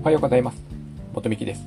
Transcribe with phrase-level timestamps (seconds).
[0.00, 0.56] おはようございます。
[1.12, 1.60] 元美希です。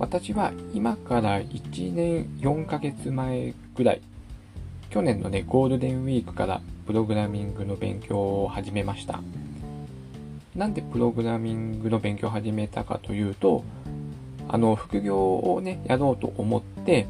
[0.00, 4.02] 私は今から1年4ヶ月前ぐらい、
[4.90, 9.20] 去年のね、ゴールデンウィークからプログラミングの勉強を始めました。
[10.56, 13.62] なんでプログラミングの勉強を始めたかというと、
[14.48, 17.06] あの、副業をね、やろうと思って、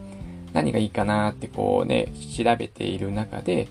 [0.52, 3.66] 何がいいかなってこうね、調べている中で、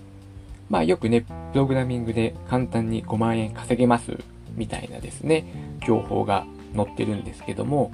[0.68, 4.18] まあよくね、プログラミングで簡単に5万円稼げます
[4.56, 5.44] みたいなですね、
[5.86, 7.92] 情報が載ってるんですけども、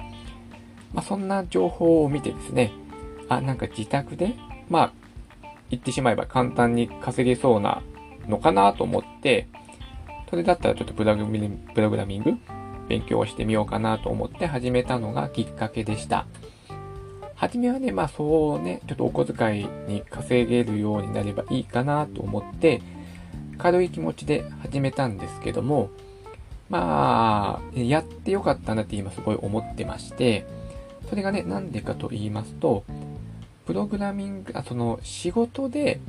[0.92, 2.72] まあ、そんな情報を見てですね、
[3.28, 4.34] あ、なんか自宅で、
[4.68, 4.92] まあ、
[5.70, 7.82] 言ってしまえば簡単に稼げそうな
[8.26, 9.48] のかなと思って、
[10.30, 11.14] それだったらちょっとプロ
[11.90, 12.32] グラミング
[12.88, 16.26] 勉強をしてみようかなと思って始めたのがきっかけでした。
[17.34, 22.82] はじめはね、まあそうね、ちょっとお小遣いに稼げるようになればいいかなと思って、
[23.58, 25.90] 軽い気持ちで始めたんですけども、
[26.68, 30.44] まあ、やってよかったなって今すごい思ってまして、
[31.08, 32.84] それがね、なんでかと言いますと、
[33.66, 36.00] プログラミング、あその仕事で、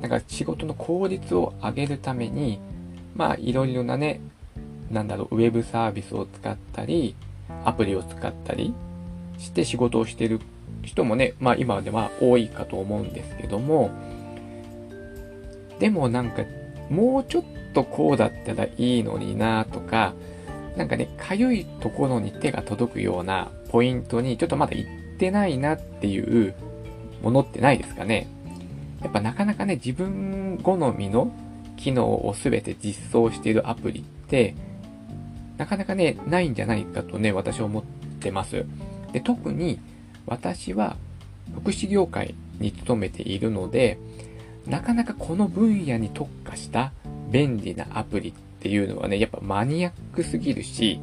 [0.00, 2.60] なんか仕事の効率を上げるために、
[3.14, 4.20] まあいろいろなね、
[4.90, 7.14] なんだろう、ウェブサービスを使ったり、
[7.64, 8.74] アプリを使ったり
[9.38, 10.40] して仕事をしてる
[10.82, 13.90] 人もね、まあ今では多いかと思うんですけども、
[15.78, 16.42] でもなんか
[16.90, 20.14] もうちょっとこうだったらいいのになとか、
[20.76, 26.54] なんかね、かゆいところに手が届くようなポイントにちょっとまだ行ってないなっていう
[27.22, 28.28] ものってないですかね。
[29.02, 31.32] やっぱなかなかね、自分好みの
[31.76, 34.54] 機能をすべて実装しているアプリって、
[35.56, 37.82] なかなかね、ないんじゃないかとね、私は思っ
[38.20, 38.64] てます。
[39.12, 39.78] で、特に
[40.26, 40.96] 私は
[41.54, 43.98] 福祉業界に勤めているので、
[44.66, 46.92] なかなかこの分野に特化した
[47.30, 51.00] 便利なアプリっていうのはね、やっぱマニアックすぎるし、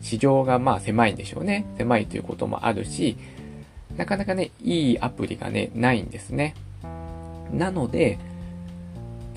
[0.00, 1.66] 市場がまあ狭いんでしょうね。
[1.78, 3.16] 狭いということもあるし、
[3.96, 6.54] なかなかね、いいアプリがね、ないんですね。
[7.52, 8.18] なので、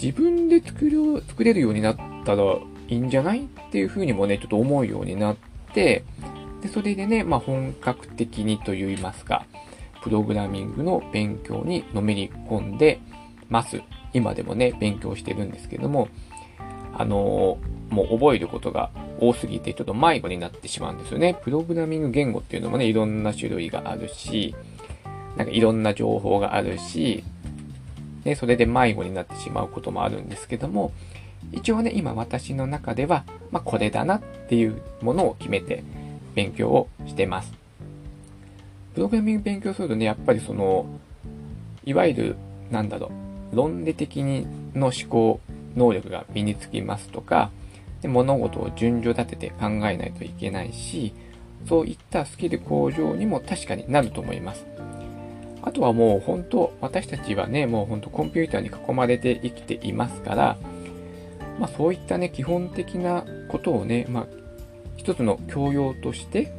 [0.01, 2.43] 自分で作る、作れるようになったら
[2.87, 5.37] いいんじゃないっていうふうにもね、ちょっと思うようになっ
[5.73, 6.03] て、
[6.61, 9.45] で、それでね、まあ本格的にと言いますか、
[10.01, 12.99] プログラミングの勉強にのめり込んで
[13.50, 13.81] ます。
[14.13, 16.07] 今でもね、勉強してるんですけども、
[16.97, 18.89] あのー、もう覚えることが
[19.19, 21.35] 多すぎてちょっと迷子になってしまうんですよね。
[21.44, 24.55] プログラミング言語っていうのもね、いろんな種類があるし、
[25.38, 27.23] なんかいろんな情報があるし、
[28.23, 30.91] ね、それで迷子になってしまうこともあるんですけども、
[31.51, 35.84] 一応ね、今私の中では、まあ、これだなっていうものを決めて
[36.34, 37.53] 勉強をしてます。
[38.94, 40.85] プログラミング勉強するとね、やっぱりその、
[41.85, 42.35] いわゆる、
[42.72, 45.39] なんだろう、論理的にの思考
[45.75, 47.51] 能力が身につきますとか、
[48.01, 51.13] で物事を順序立てて考えないといけないし、
[51.67, 54.66] そういったスキル向上にも確かになると思います。
[55.61, 60.57] あとはもう本当、私たちはね、もう本当コンピューターに囲まれて生きていますから、
[61.59, 64.28] まあそういったね、基本的なことをね、まあ
[64.97, 66.51] 一つの教養として、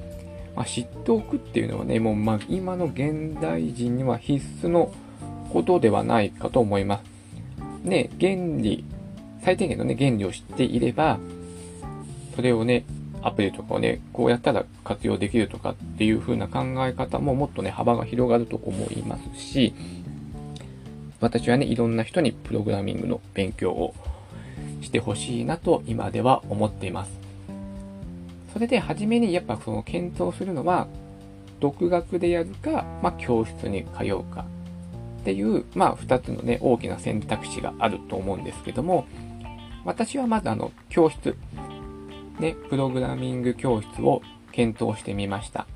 [0.54, 4.92] まあ、知っておくっていうのはね、もうま今の現代人には必須の
[5.56, 7.04] ことではないかと思います。
[7.82, 8.84] ね、原理
[9.42, 11.18] 最低限のね、原理を知っていれば、
[12.34, 12.84] それをね、
[13.22, 19.72] アプリとかをね、こうやったら活用できるとかっていう風な考え方ももっとね、幅が広がると思いますし、
[21.20, 23.94] 私はね、いろんな人にプログラミングの勉強を
[24.82, 27.10] してほしいなと今では思っています。
[28.52, 30.86] それで、はじめにやっぱその検討するのは、
[31.60, 34.44] 独学でやるか、まあ、教室に通うか
[35.26, 39.08] っていう、まあ、二つのね、大きな選択肢があると思うんですけども、
[39.84, 41.36] 私はまずあの、教室、
[42.38, 44.22] ね、プログラミング教室を
[44.52, 45.66] 検討してみました。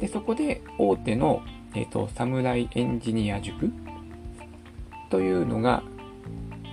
[0.00, 1.42] で、そこで大手の、
[1.74, 3.72] えっ、ー、と、サムライエンジニア塾
[5.08, 5.82] というのが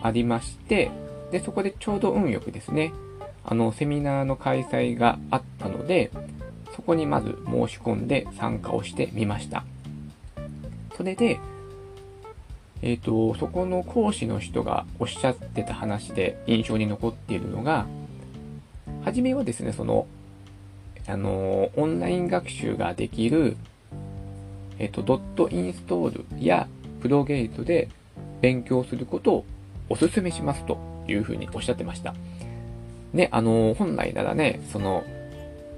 [0.03, 0.91] ありまして、
[1.31, 2.91] で、そこでちょうど運よくですね、
[3.45, 6.11] あの、セミナーの開催があったので、
[6.75, 9.63] そこにまず申し込んで参加をしてみました。
[10.97, 11.39] それで、
[12.81, 17.87] えっ、ー、と、そこの講師の人がおっしゃってた話で印象に残っているのが、
[19.03, 20.07] はじめはですね、その、
[21.07, 23.57] あの、オンライン学習ができる、
[24.77, 26.67] えっ、ー、と、ドットインストールや
[27.01, 27.89] プロゲートで
[28.41, 29.45] 勉強することを
[29.89, 30.77] お勧めしますと
[31.07, 32.13] いうふうにおっしゃってました。
[33.13, 35.03] ね、あの、本来ならね、その、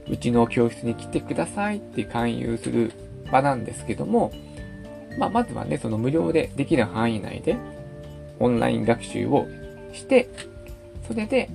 [0.09, 2.91] うちの教室に来てくださいって勧誘する
[3.31, 4.31] 場なんですけども、
[5.17, 7.57] まあ、まずはね、その無料でできる範囲内で、
[8.39, 9.47] オンライン学習を
[9.93, 10.29] して、
[11.07, 11.49] それで、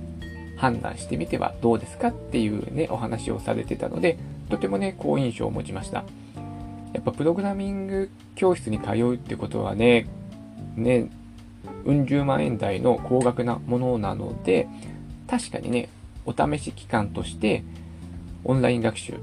[0.57, 4.17] 判断してみてはどうですかっていうね、お話をされてたので、
[4.49, 6.03] とてもね、好印象を持ちました。
[6.93, 10.07] やっぱプログラミング教室に通うってことはね、
[10.75, 11.09] ね、
[11.85, 14.67] うん十万円台の高額なものなので、
[15.27, 15.89] 確かにね、
[16.25, 17.63] お試し期間として、
[18.43, 19.13] オンライン学習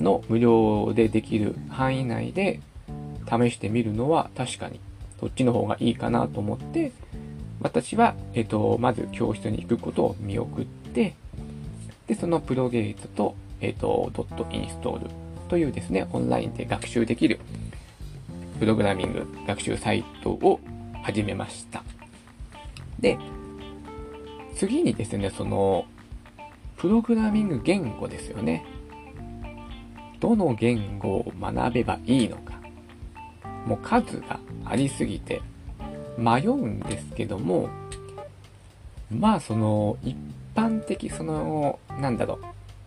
[0.00, 2.60] の無料でできる範囲内で
[3.26, 4.80] 試してみるのは確かに
[5.20, 6.92] そっちの方がいいかなと思って、
[7.60, 11.14] 私は、えっと、まず教室に行くことを見送って、
[12.08, 15.10] で、そのプロゲートと、えっと、ドットインストール
[15.48, 17.38] というですね、オンラインで学習できる
[18.58, 20.60] プログラミング学習サイトを
[21.02, 21.84] 始めました。
[22.98, 23.18] で、
[24.56, 25.84] 次にですね、その、
[26.76, 28.64] プログラミング言語ですよね。
[30.18, 32.51] どの言語を学べばいいのか。
[33.66, 35.40] もう数がありすぎて
[36.18, 37.68] 迷うんですけども、
[39.10, 40.16] まあその一
[40.54, 42.38] 般的その、なんだろ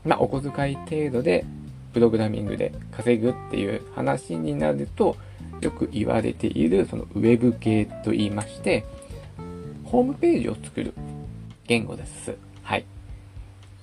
[0.06, 1.45] う、まあお小遣い程度で
[1.94, 5.16] プログラミングで稼ぐっていう話になると、
[5.62, 8.86] よく言われているそのウェブ系と言いまして、
[9.83, 10.94] ホームページを作る
[11.68, 12.36] 言語です。
[12.63, 12.86] はい。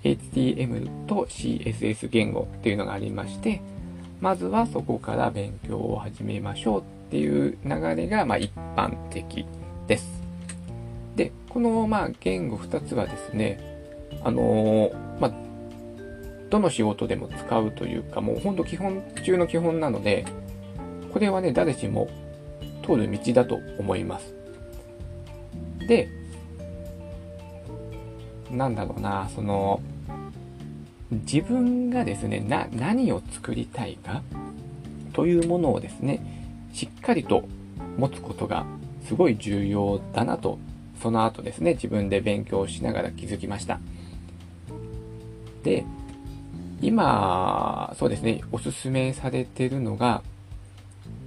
[0.04, 3.62] HTML と CSS 言語っていうのがありまして、
[4.22, 9.44] まずはそこから勉強を始めましょうっていう流れがま一般的
[9.88, 10.22] です。
[11.16, 13.58] で、このまあ言語2つはですね、
[14.22, 15.32] あのー、まあ、
[16.50, 20.24] どの仕事でも使うというか、もうほんと基本中の基本なので、
[21.12, 22.08] これはね、誰しも
[22.86, 24.32] 通る道だと思います。
[25.88, 26.08] で、
[28.52, 29.80] なんだろうな、その、
[31.12, 34.22] 自分がですね、な、何を作りたいか
[35.12, 36.20] というものをですね、
[36.72, 37.44] しっかりと
[37.98, 38.64] 持つことが
[39.06, 40.58] すごい重要だなと、
[41.02, 43.78] その後ですね、自分で勉強しながら気づきました。
[45.62, 45.84] で、
[46.80, 50.22] 今、そうですね、おすすめされているのが、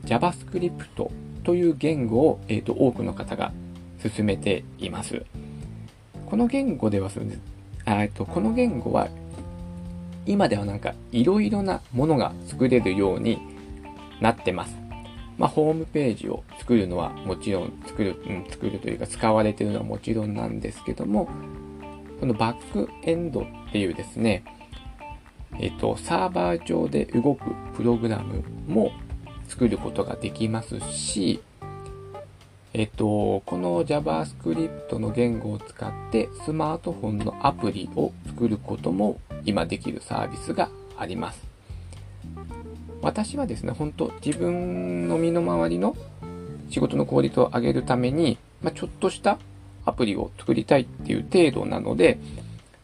[0.06, 1.10] JavaScript
[1.44, 3.52] という言語を、えーと、多くの方が
[4.02, 5.24] 進めています。
[6.26, 7.12] この言語では、
[7.86, 9.10] えっと、この言語は
[10.25, 13.39] 今ではなんかいろいろなものが作れるように
[14.19, 14.75] なってます。
[15.38, 21.27] まあ、ホームページを作るのはもちろん作る、うん、作るというか使われてるのはもちろんなんですけども、
[22.19, 24.45] このバックエンドっていうですね、
[25.60, 27.44] えっと、サーバー上で動く
[27.75, 28.92] プログラムも
[29.48, 31.42] 作ることができますし、
[32.74, 41.45] えっと、この JavaScript の言語を使ってスマートフォンのアプリを作ることも今できるサービスがあります。
[43.01, 45.95] 私はですね、本当自分の身の回りの
[46.69, 49.38] 仕事の効率を上げるために、まあ、ちょっとした
[49.86, 52.18] アプリを作りたいっていう程度なので、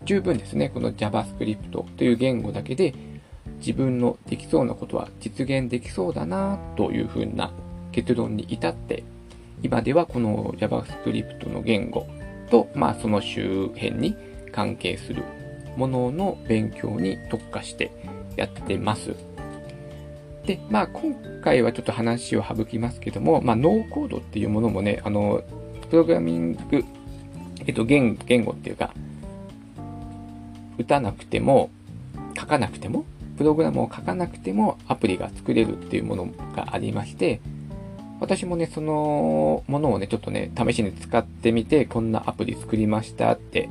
[0.03, 2.93] 十分ですね、この JavaScript という言語だけで
[3.57, 7.51] 自分のできそうなことは実現できそうだなというふうな
[7.91, 9.03] 結論に至って、
[9.63, 12.07] 今ではこの JavaScript の言語
[12.51, 14.15] と、まあその周辺に
[14.51, 15.23] 関係する
[15.77, 17.91] ものの勉強に特化して
[18.35, 19.15] やってます。
[20.45, 25.44] で、まあ今回はちょっと話を省きますけども、まあノーコードっていうものもね、あの、
[25.89, 26.83] プログラミング、
[27.65, 28.94] えっと、言言語っていうか、
[30.78, 31.69] 打たなくても、
[32.37, 33.06] 書かなくても、
[33.37, 37.42] プログラムを書かなくてもアプリが作れるっていうものがありまして、
[38.19, 43.69] 私もね、そのものをね、ちょっとね、試しに使ってみて、こんなアプリ作りましたって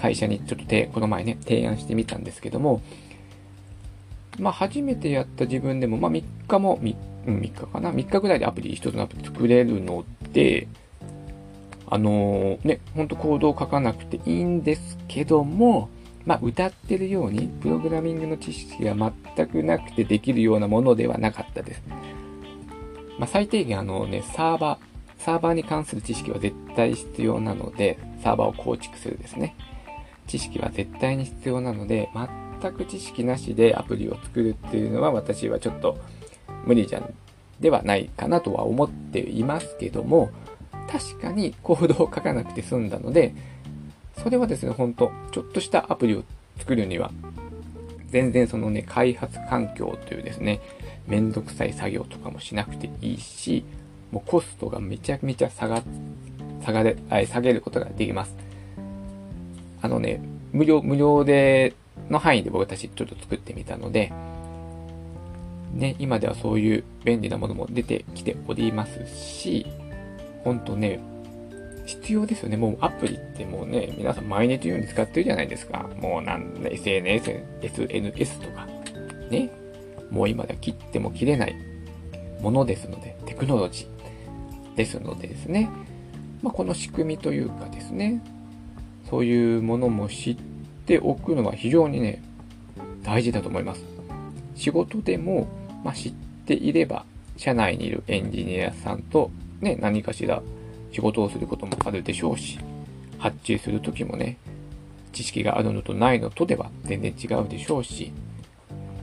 [0.00, 2.80] 会社にちょっとてこの前ね、提案してみたんですけども、
[4.38, 10.68] まあ初めてやった自分でも、まあ3日も、3, 3日かな ?3 日ぐらいでアプリ、一つのアプリ作れるので、
[11.90, 15.90] あのー、ね、ほんとコードを書かなくていいんですけども、
[16.24, 21.82] まあ歌ってるように、プログラミングの知識が全くなくてできるようなものではなかったです。
[23.18, 29.56] まあ最低限あのね、サーバー、サーバーに関する知識は絶対必要なので、サーバーを構築するですね。
[30.28, 32.08] 知識は絶対に必要なので、
[32.60, 35.98] 全く知識なしでアプリを作るっていうのは私はちょっと
[36.64, 37.14] 無理じゃん
[37.60, 40.30] ではないかなとは思っていますけども、
[40.88, 43.34] 確かにコードを書かなくて済んだので、
[44.22, 46.24] それはですね、ほんと、ちょっとしたアプリを
[46.58, 47.10] 作るには、
[48.10, 50.60] 全然そのね、開発環境というですね、
[51.06, 53.64] めんどくさい作業とかもしなくていいし、
[54.10, 55.82] もうコストがめちゃめちゃ下が、
[56.64, 58.34] 下がれ、下げることができます。
[59.80, 60.20] あのね、
[60.52, 61.74] 無料、無料で、
[62.10, 64.12] の範囲で僕たちちょっと作ってみたので、
[65.72, 69.66] ね、今ではそういう便利なものも出てきておりますし、
[70.44, 71.00] ほんとね、
[71.86, 72.56] 必要ですよね。
[72.56, 75.88] もうアプリってもうね、皆さん毎日のように使ってるじゃないですか。
[76.00, 78.66] もうなんで SNS、SNS とか、
[79.30, 79.50] ね。
[80.10, 81.54] もう今では切っても切れない
[82.40, 85.70] ものですので、テクノロジーですのでですね。
[86.42, 88.22] まあ、この仕組みというかですね、
[89.10, 90.36] そういうものも知っ
[90.86, 92.22] ておくのは非常にね、
[93.02, 93.82] 大事だと思います。
[94.54, 95.48] 仕事でも、
[95.84, 96.12] まあ、知っ
[96.46, 97.04] ていれば、
[97.36, 100.42] 社内にいるエンジニアさんとね、何かしら
[100.92, 102.58] 仕事をすることもあるでしょうし、
[103.18, 104.36] 発注するときもね、
[105.12, 108.12] 知識があるのとないのとでは全然違うでしょうし、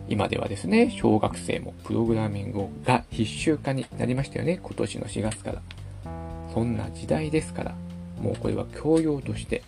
[0.07, 5.61] 今ではですね、小学生もプログラミングが必修化になりましたよね、今年の4月から。
[6.53, 7.75] そんな時代ですから、
[8.21, 9.63] もうこれは教養として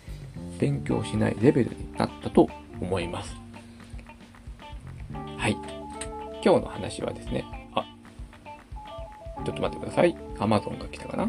[0.58, 2.48] 勉強しないレベルになったと
[2.80, 3.36] 思います。
[5.36, 5.52] はい。
[6.44, 7.84] 今日の話はですね、あ、
[9.44, 10.16] ちょっと待ってください。
[10.36, 11.24] Amazon が来たかな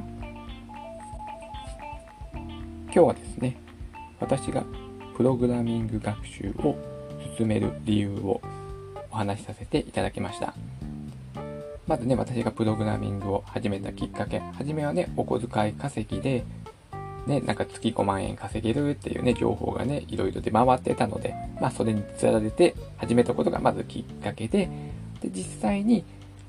[2.91, 3.55] 今日はですね、
[4.19, 4.63] 私が
[5.15, 6.75] プログラミング学習を
[7.38, 8.41] 進める理由を
[9.12, 10.53] お話しさせていただきました。
[11.88, 16.43] まずね、私がプログラミングを始めたきっかけ、初めはね、お小遣い稼ぎで、
[17.28, 24.70] ね、なんか月5万円稼げるっていうね、情報がね、いろいろ出回ってたので、まあそれにつられて始めたことがまずきっかけで、
[25.22, 26.04] で、実際に、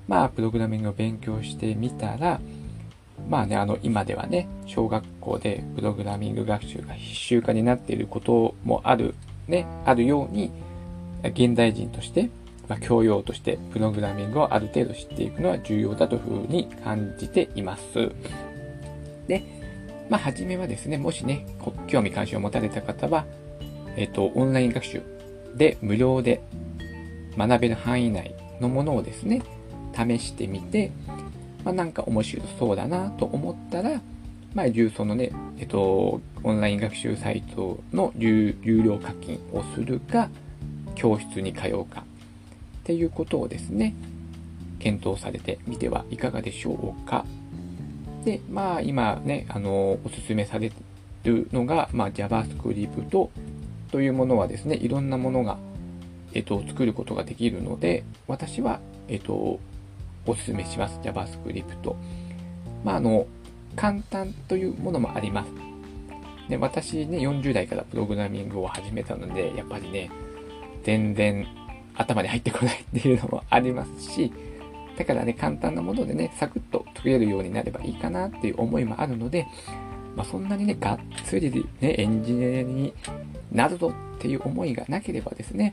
[0.09, 2.41] まあプログラミングを勉強してみたら、
[3.29, 9.15] まあね、あの、今ではね、小学校でプログラミング学習が必修化になっていることもある、
[9.47, 10.50] ね、あるように、
[11.23, 12.31] 現代人として、
[12.71, 18.12] まあ、教養としてプログラミングをある程度知っていくのは重要だというふうに感じています。
[19.27, 19.45] で、
[20.11, 21.47] まあ、はじめはですね、もしね、
[21.87, 23.25] 興味関心を持たれた方は、
[23.97, 25.02] えっ、と、オンライン学習
[25.57, 26.43] で無料で
[27.38, 29.40] 学べる範囲内のものをですね、
[29.95, 30.90] 試してみて、
[31.64, 34.00] まあ、なんか面白そうだなと思ったら、
[34.52, 40.29] まあ、そのね、えっと、オンライン学習サイトの有料課金をするか、
[40.97, 43.95] 教室に通うか、っていうことをですね、
[44.81, 47.25] 検討されてみてはいかがでしょうか。
[48.25, 50.73] で、まあ、今ね、あの、お勧めされ
[51.25, 53.31] るのが、まあ、JavaScript
[53.91, 55.59] というものはですね、いろんなものが、
[56.35, 59.33] えっと、作ることができるので、私は、えっと、
[60.27, 60.99] お勧めします。
[61.03, 61.95] JavaScript。
[62.85, 63.27] まあ、あの、
[63.77, 65.50] 簡単というものもあります。
[66.49, 70.11] で、私ね、40代からプログラミングを始めたので、やっぱりね、
[70.83, 71.47] 全然
[71.95, 74.33] 頭に入ってこないっていうのもありますし、
[75.00, 79.47] だからね、簡単なものでね、サクッと解けるようになればいいかなっていう思いもあるので、
[80.14, 82.92] まあ、そんなにね、がっつりね、エンジニアに
[83.50, 85.73] なるぞっていう思いがなければですね、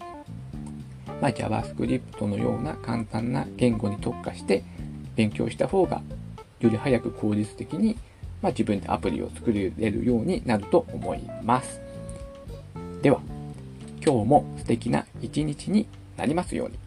[1.22, 4.64] まあ、JavaScript のような簡単な言語に特化して
[5.18, 6.02] 勉強した方が
[6.62, 7.98] より早く効率的に、
[8.42, 11.82] まあ、自分でアプリを作れるようになると思います。
[13.02, 13.20] では、
[14.02, 16.87] 今日も素敵な一日になりますように。